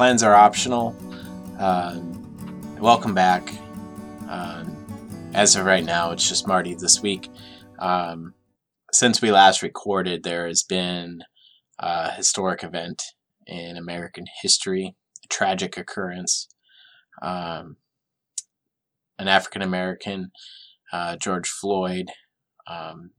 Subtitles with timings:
[0.00, 0.96] plans are optional.
[1.58, 3.52] Um, welcome back.
[4.30, 4.74] Um,
[5.34, 7.28] as of right now, it's just Marty this week.
[7.78, 8.32] Um,
[8.94, 11.20] since we last recorded, there has been
[11.78, 13.02] a historic event
[13.46, 16.48] in American history, a tragic occurrence.
[17.20, 17.76] Um,
[19.18, 20.30] an African American,
[20.94, 22.06] uh, George Floyd,
[22.66, 23.10] um,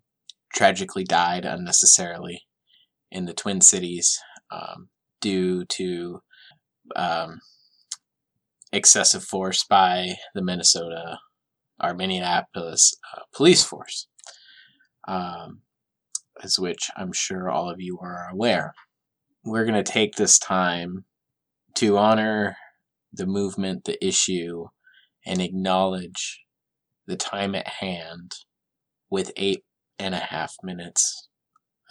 [0.56, 2.42] tragically died unnecessarily
[3.12, 4.90] in the Twin Cities um,
[5.22, 6.24] due to
[6.96, 7.42] um,
[8.72, 11.20] excessive force by the Minnesota
[11.82, 14.08] or Minneapolis uh, police force,
[15.08, 15.62] um,
[16.44, 18.74] as which I'm sure all of you are aware.
[19.44, 21.06] We're going to take this time
[21.76, 22.58] to honor
[23.14, 24.66] the movement, the issue,
[25.26, 26.42] and acknowledge
[27.08, 28.32] the time at hand
[29.10, 29.64] with eight
[30.00, 31.30] and a half minutes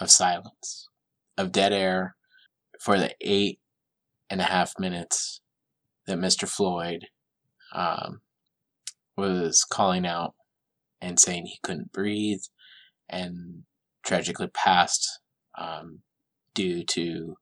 [0.01, 0.89] of silence,
[1.37, 2.17] of dead air
[2.81, 3.60] for the eight
[4.31, 5.41] and a half minutes
[6.07, 6.49] that Mr.
[6.49, 7.07] Floyd
[7.75, 8.21] um,
[9.17, 10.35] was calling out
[11.01, 12.43] and saying he couldn't breathe
[13.09, 13.65] and
[14.05, 15.21] tragically passed
[15.59, 16.01] um,
[16.55, 17.37] due to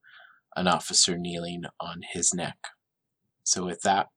[0.57, 2.59] an officer kneeling on his neck.
[3.45, 4.09] So, with that,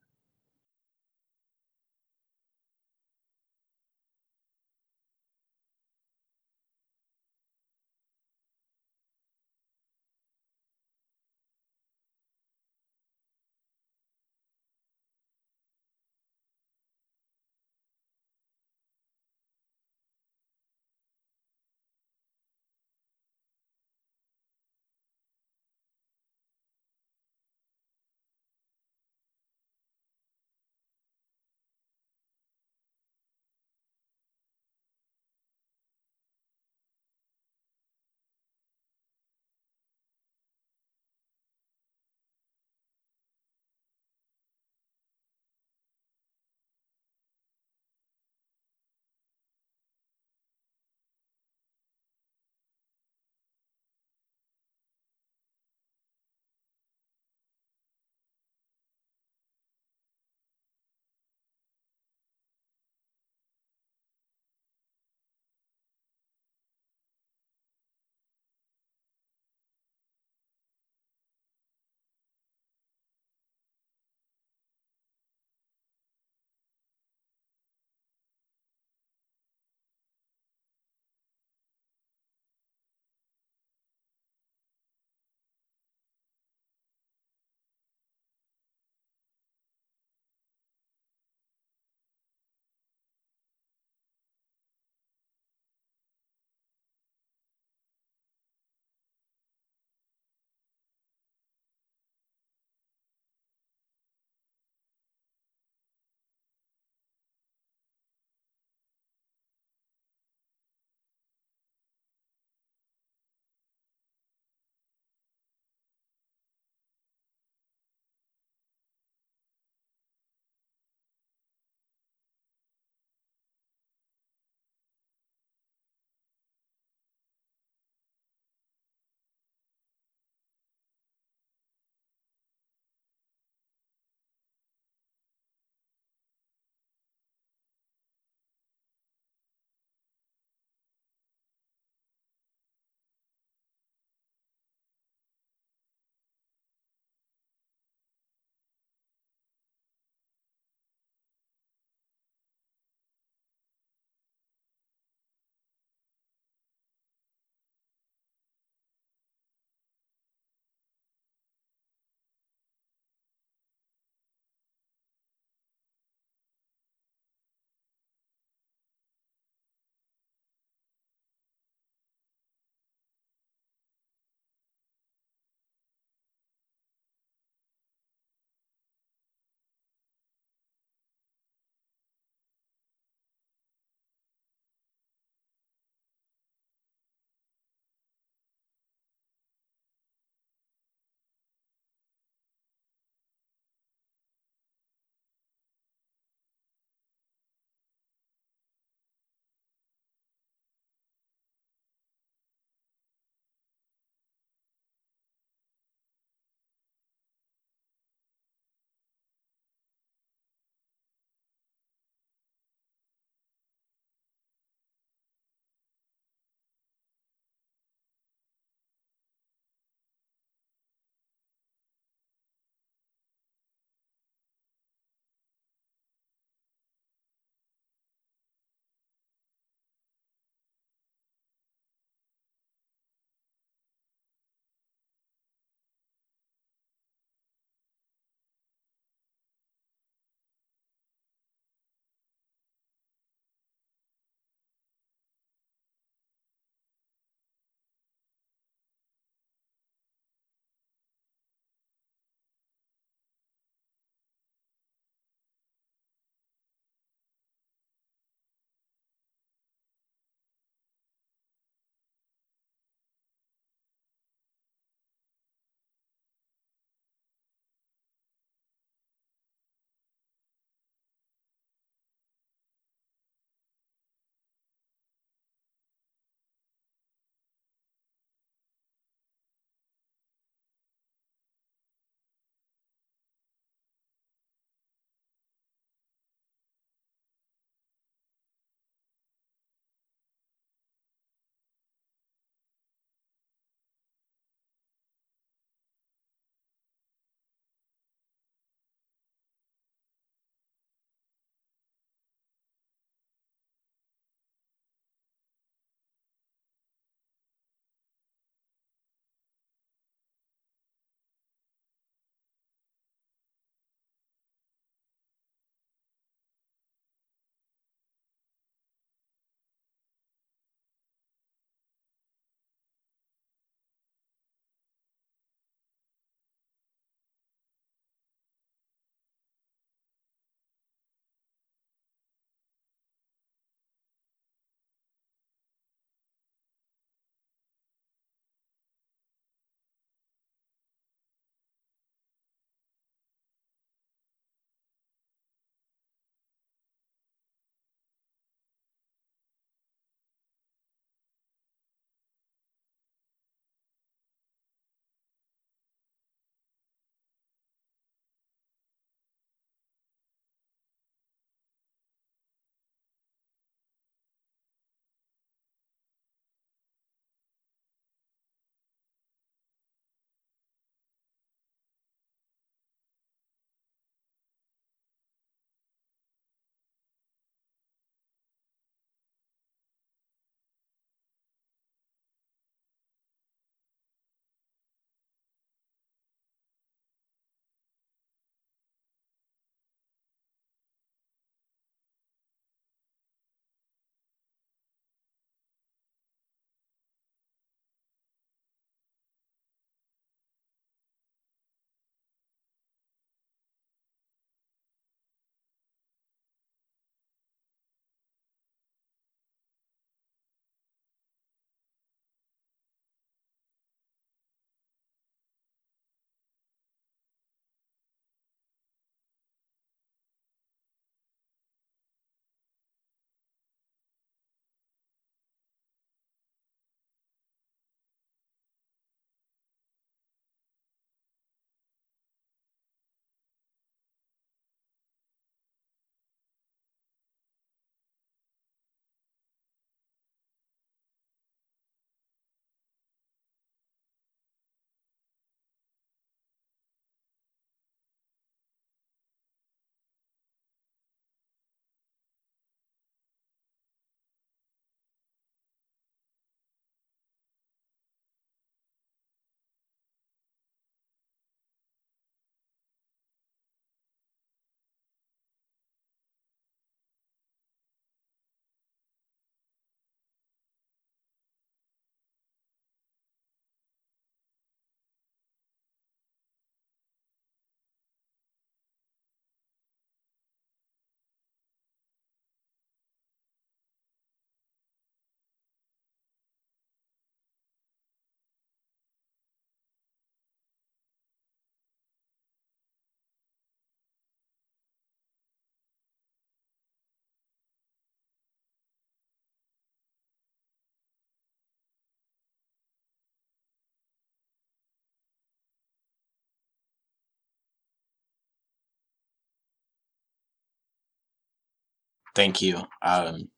[512.34, 512.84] Thank you.
[513.02, 513.50] Um,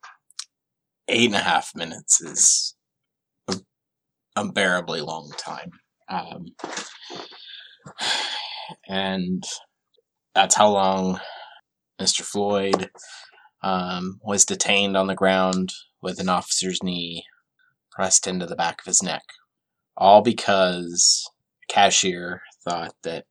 [1.07, 2.75] eight and a half minutes is
[3.47, 3.57] a
[4.35, 5.71] unbearably long time.
[6.09, 6.45] Um,
[8.87, 9.43] and
[10.33, 11.19] that's how long
[12.01, 12.21] Mr.
[12.21, 12.89] Floyd
[13.61, 17.23] um, was detained on the ground with an officer's knee
[17.91, 19.23] pressed into the back of his neck.
[19.95, 21.29] All because
[21.69, 23.25] cashier thought that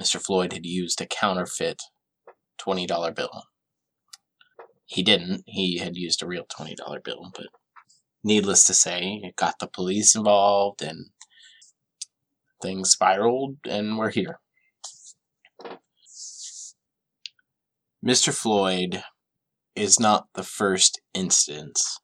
[0.00, 0.20] Mr.
[0.20, 1.82] Floyd had used a counterfeit
[2.60, 3.44] $20 bill.
[4.86, 5.44] He didn't.
[5.46, 7.46] He had used a real $20 bill, but
[8.22, 11.10] needless to say, it got the police involved and
[12.62, 14.40] things spiraled, and we're here.
[18.04, 18.34] Mr.
[18.34, 19.02] Floyd
[19.74, 22.00] is not the first instance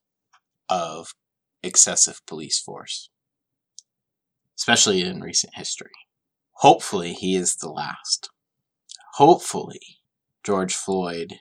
[0.69, 1.15] of
[1.63, 3.11] excessive police force,
[4.59, 5.91] especially in recent history.
[6.55, 8.31] Hopefully, he is the last.
[9.15, 9.81] Hopefully,
[10.43, 11.41] George Floyd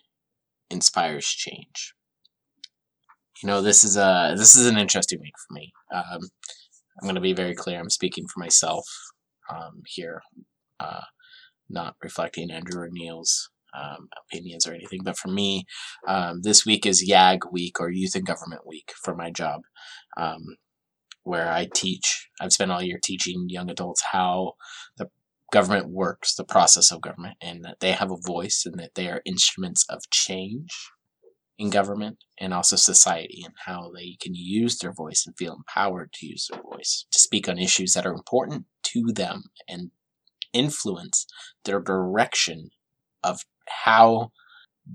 [0.69, 1.93] inspires change.
[3.43, 5.71] You know, this is a this is an interesting week for me.
[5.93, 6.21] Um,
[6.99, 7.79] I'm going to be very clear.
[7.79, 8.85] I'm speaking for myself
[9.49, 10.21] um, here,
[10.79, 11.01] uh,
[11.69, 15.01] not reflecting Andrew or Neil's um, opinions or anything.
[15.03, 15.65] But for me,
[16.07, 19.61] um, this week is YAG week or Youth and Government Week for my job,
[20.17, 20.57] um,
[21.23, 22.29] where I teach.
[22.41, 24.53] I've spent all year teaching young adults how
[24.97, 25.09] the
[25.51, 29.07] government works, the process of government, and that they have a voice and that they
[29.07, 30.69] are instruments of change
[31.57, 36.11] in government and also society and how they can use their voice and feel empowered
[36.13, 39.91] to use their voice to speak on issues that are important to them and
[40.53, 41.25] influence
[41.65, 42.69] their direction
[43.23, 43.41] of
[43.83, 44.31] how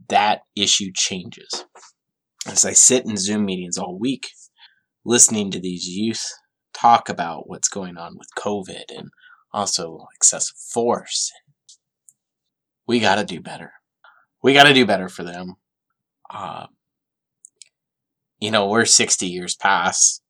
[0.08, 1.66] that issue changes.
[2.46, 4.28] As I sit in Zoom meetings all week,
[5.04, 6.26] listening to these youth
[6.72, 9.10] talk about what's going on with COVID and
[9.54, 11.32] also excessive force,
[12.86, 13.72] we got to do better.
[14.42, 15.54] We got to do better for them.
[16.28, 16.66] Uh,
[18.38, 20.22] you know, we're 60 years past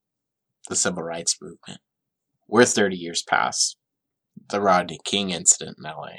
[0.69, 1.81] the civil rights movement.
[2.47, 3.77] We're 30 years past
[4.51, 6.19] the Rodney King incident in LA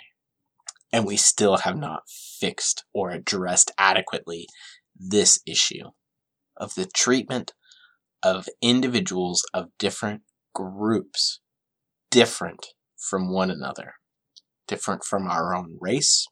[0.95, 4.47] and we still have not fixed or addressed adequately
[4.97, 5.89] this issue
[6.55, 7.53] of the treatment
[8.23, 10.21] of individuals of different
[10.53, 11.41] groups,
[12.09, 12.67] different
[13.09, 13.93] from one another,
[14.67, 16.27] different from our own race,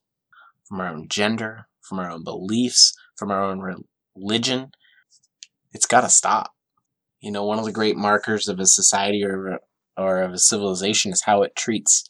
[0.67, 3.83] from our own gender, from our own beliefs, from our own
[4.15, 4.71] religion.
[5.71, 6.51] It's got to stop.
[7.21, 9.59] You know, one of the great markers of a society or,
[9.97, 12.09] or of a civilization is how it treats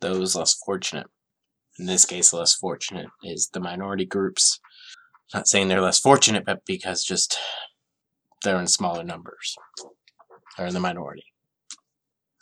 [0.00, 1.06] those less fortunate
[1.80, 4.60] in this case, less fortunate is the minority groups.
[5.32, 7.38] Not saying they're less fortunate, but because just
[8.44, 9.56] they're in smaller numbers.
[10.56, 11.24] They're in the minority.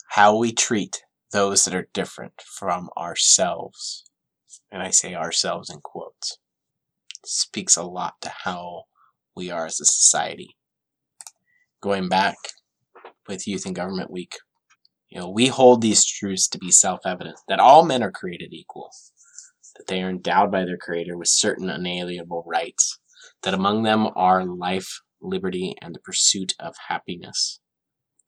[0.09, 4.03] How we treat those that are different from ourselves,
[4.71, 6.37] and I say ourselves in quotes,
[7.25, 8.83] speaks a lot to how
[9.35, 10.55] we are as a society.
[11.81, 12.35] Going back
[13.27, 14.35] with Youth and Government Week,
[15.09, 18.53] you know, we hold these truths to be self evident that all men are created
[18.53, 18.91] equal,
[19.75, 22.99] that they are endowed by their Creator with certain unalienable rights,
[23.43, 27.59] that among them are life, liberty, and the pursuit of happiness.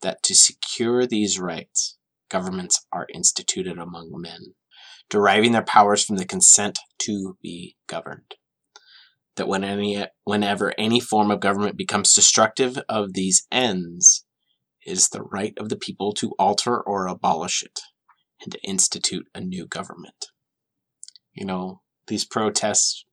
[0.02, 1.98] That to secure these rights,
[2.32, 4.56] governments are instituted among men,
[5.10, 8.36] deriving their powers from the consent to be governed.
[9.36, 14.26] That when any, whenever any form of government becomes destructive of these ends,
[14.86, 17.80] it is the right of the people to alter or abolish it,
[18.42, 20.28] and to institute a new government
[21.34, 23.06] you know, these protests,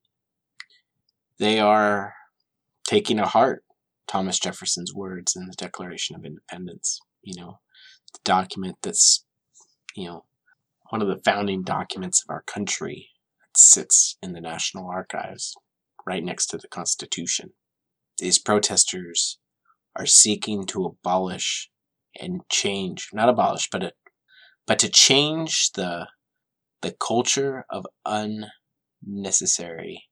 [1.37, 2.13] they are
[2.87, 3.63] taking to heart
[4.07, 6.99] Thomas Jefferson's words in the Declaration of Independence.
[7.21, 7.59] You know,
[8.23, 9.25] document that's,
[9.95, 10.25] you know,
[10.89, 13.09] one of the founding documents of our country
[13.41, 15.55] that sits in the National Archives
[16.05, 17.51] right next to the Constitution.
[18.17, 19.37] These protesters
[19.95, 21.69] are seeking to abolish
[22.19, 23.91] and change, not abolish, but, a,
[24.65, 26.07] but to change the
[26.81, 30.03] the culture of unnecessary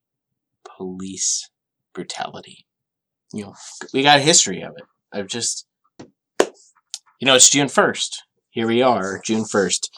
[0.76, 1.48] police
[1.94, 2.66] brutality.
[3.32, 3.54] You know,
[3.92, 4.84] we got a history of it.
[5.12, 5.66] I've just,
[7.18, 8.10] you know, it's June 1st.
[8.50, 9.88] Here we are, June 1st,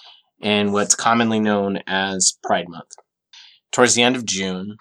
[0.42, 2.92] and what's commonly known as Pride Month.
[3.72, 4.76] Towards the end of June,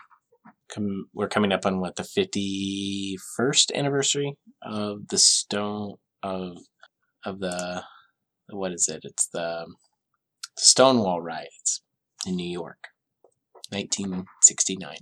[0.74, 6.58] com- we're coming up on what, the 51st anniversary of the stone, of,
[7.25, 7.84] of the,
[8.50, 9.01] what is it?
[9.03, 9.65] It's the,
[10.58, 11.81] Stonewall riots
[12.27, 12.89] in New York,
[13.69, 14.98] 1969.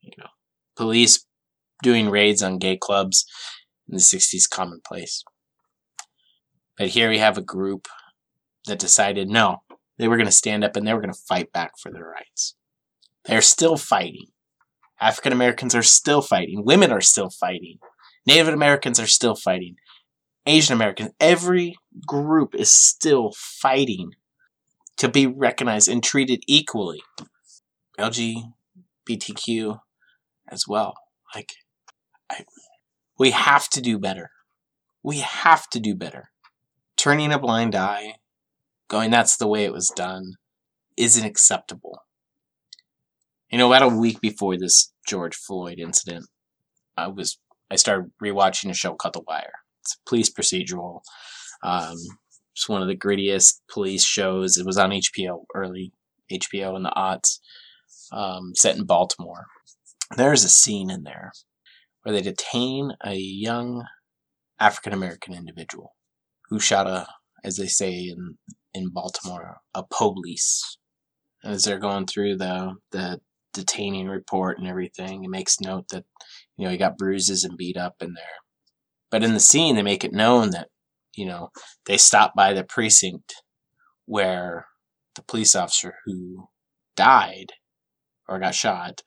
[0.00, 0.28] You know,
[0.76, 1.26] police
[1.82, 3.26] doing raids on gay clubs
[3.86, 5.22] in the 60s commonplace.
[6.76, 7.88] But here we have a group
[8.66, 9.62] that decided no,
[9.98, 12.06] they were going to stand up and they were going to fight back for their
[12.06, 12.54] rights.
[13.24, 14.26] They're still fighting
[15.00, 16.64] African Americans are still fighting.
[16.64, 17.78] Women are still fighting.
[18.26, 19.76] Native Americans are still fighting.
[20.46, 21.76] Asian Americans, every
[22.06, 24.12] group is still fighting
[24.96, 27.02] to be recognized and treated equally.
[27.98, 29.80] LGBTQ
[30.48, 30.94] as well.
[31.34, 31.52] Like,
[32.30, 32.44] I,
[33.18, 34.30] we have to do better.
[35.02, 36.30] We have to do better.
[37.04, 38.14] Turning a blind eye,
[38.88, 40.36] going, that's the way it was done,
[40.96, 41.98] isn't acceptable.
[43.50, 46.28] You know, about a week before this George Floyd incident,
[46.96, 47.38] I was
[47.70, 49.52] I started rewatching a show called The Wire.
[49.82, 51.02] It's a police procedural.
[51.62, 51.98] Um,
[52.54, 54.56] it's one of the grittiest police shows.
[54.56, 55.92] It was on HBO early
[56.32, 57.38] HBO in the aughts,
[58.12, 59.44] um, set in Baltimore.
[60.16, 61.32] There's a scene in there
[62.02, 63.84] where they detain a young
[64.58, 65.92] African American individual
[66.48, 67.06] who shot a,
[67.42, 68.38] as they say in
[68.72, 70.78] in Baltimore, a police.
[71.44, 73.20] As they're going through the the
[73.54, 75.24] detaining report and everything.
[75.24, 76.04] It makes note that,
[76.58, 78.24] you know, he got bruises and beat up in there.
[79.10, 80.68] But in the scene, they make it known that,
[81.14, 81.50] you know,
[81.86, 83.42] they stopped by the precinct
[84.04, 84.66] where
[85.14, 86.48] the police officer who
[86.96, 87.52] died
[88.28, 89.02] or got shot,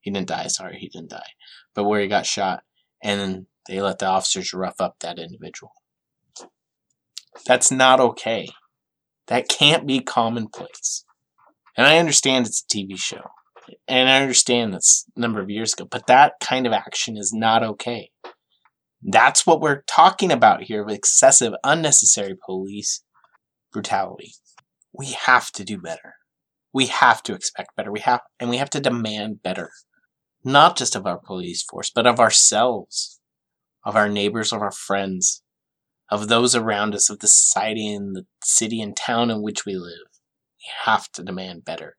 [0.00, 1.32] he didn't die, sorry, he didn't die,
[1.74, 2.62] but where he got shot,
[3.02, 5.72] and they let the officers rough up that individual.
[7.46, 8.48] That's not okay.
[9.28, 11.04] That can't be commonplace.
[11.76, 13.22] And I understand it's a TV show
[13.88, 17.32] and I understand that's a number of years ago, but that kind of action is
[17.32, 18.10] not okay.
[19.02, 23.02] That's what we're talking about here with excessive, unnecessary police
[23.72, 24.32] brutality.
[24.92, 26.14] We have to do better.
[26.72, 27.90] We have to expect better.
[27.90, 29.70] We have, and we have to demand better.
[30.44, 33.20] Not just of our police force, but of ourselves,
[33.84, 35.42] of our neighbors, of our friends,
[36.12, 39.76] of those around us, of the society and the city and town in which we
[39.76, 40.10] live.
[40.58, 41.96] We have to demand better.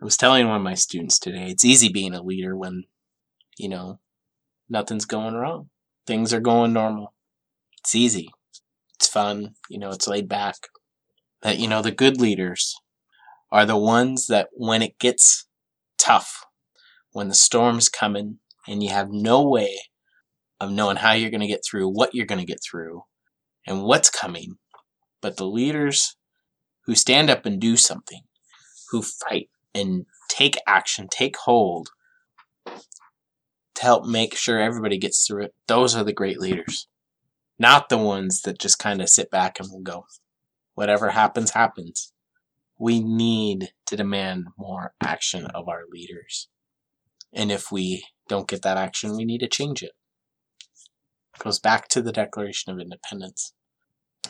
[0.00, 2.84] I was telling one of my students today, it's easy being a leader when,
[3.58, 3.98] you know,
[4.68, 5.68] nothing's going wrong.
[6.06, 7.12] Things are going normal.
[7.80, 8.30] It's easy.
[8.94, 9.56] It's fun.
[9.68, 10.54] You know, it's laid back.
[11.42, 12.76] That, you know, the good leaders
[13.50, 15.48] are the ones that when it gets
[15.98, 16.44] tough,
[17.10, 19.76] when the storm's coming and you have no way
[20.60, 23.02] of knowing how you're going to get through, what you're going to get through,
[23.66, 24.56] and what's coming,
[25.20, 26.16] but the leaders
[26.86, 28.22] who stand up and do something,
[28.90, 31.90] who fight, and take action, take hold
[32.66, 35.54] to help make sure everybody gets through it.
[35.66, 36.88] Those are the great leaders,
[37.58, 40.06] not the ones that just kind of sit back and go.
[40.74, 42.12] Whatever happens, happens.
[42.78, 46.48] We need to demand more action of our leaders.
[47.32, 49.92] And if we don't get that action, we need to change it.
[51.42, 53.52] Goes back to the Declaration of Independence.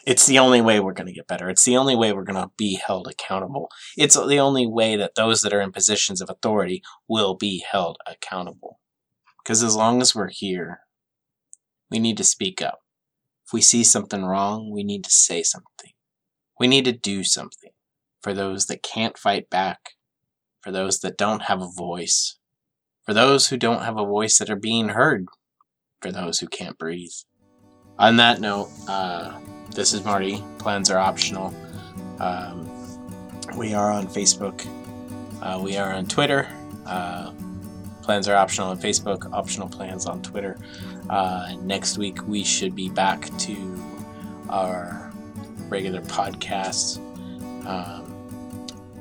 [0.07, 1.51] It's the only way we're going to get better.
[1.51, 3.69] It's the only way we're going to be held accountable.
[3.97, 7.99] It's the only way that those that are in positions of authority will be held
[8.07, 8.79] accountable.
[9.43, 10.81] Because as long as we're here,
[11.91, 12.81] we need to speak up.
[13.47, 15.93] If we see something wrong, we need to say something.
[16.59, 17.73] We need to do something
[18.23, 19.95] for those that can't fight back,
[20.61, 22.39] for those that don't have a voice,
[23.05, 25.27] for those who don't have a voice that are being heard,
[26.01, 27.13] for those who can't breathe.
[27.99, 29.39] On that note, uh,
[29.75, 30.43] this is Marty.
[30.59, 31.55] Plans are optional.
[32.19, 32.69] Um,
[33.57, 34.67] we are on Facebook.
[35.43, 36.49] Uh, we are on Twitter.
[36.87, 37.33] Uh,
[38.03, 40.59] plans are optional on Facebook, optional plans on Twitter.
[41.09, 43.83] Uh, next week, we should be back to
[44.49, 45.13] our
[45.69, 46.99] regular podcasts,
[47.67, 48.05] um,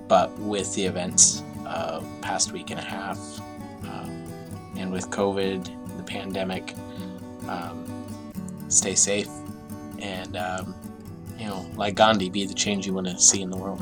[0.07, 3.17] but with the events of past week and a half,
[3.83, 4.23] um,
[4.75, 6.75] and with COVID, the pandemic,
[7.49, 8.05] um,
[8.69, 9.29] stay safe
[9.99, 10.75] and um,
[11.37, 13.81] you know, like Gandhi, be the change you want to see in the world.